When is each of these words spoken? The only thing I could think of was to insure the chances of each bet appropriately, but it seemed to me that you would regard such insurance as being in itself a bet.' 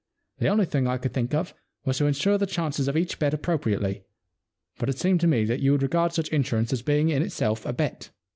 The 0.39 0.47
only 0.47 0.65
thing 0.65 0.87
I 0.87 0.97
could 0.97 1.13
think 1.13 1.31
of 1.35 1.53
was 1.85 1.99
to 1.99 2.07
insure 2.07 2.39
the 2.39 2.47
chances 2.47 2.87
of 2.87 2.97
each 2.97 3.19
bet 3.19 3.35
appropriately, 3.35 4.01
but 4.79 4.89
it 4.89 4.97
seemed 4.97 5.21
to 5.21 5.27
me 5.27 5.43
that 5.45 5.59
you 5.59 5.73
would 5.73 5.83
regard 5.83 6.11
such 6.11 6.29
insurance 6.29 6.73
as 6.73 6.81
being 6.81 7.09
in 7.09 7.21
itself 7.21 7.67
a 7.67 7.71
bet.' 7.73 8.09